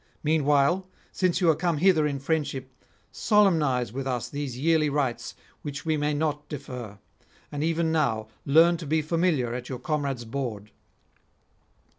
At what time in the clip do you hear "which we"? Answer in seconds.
5.61-5.95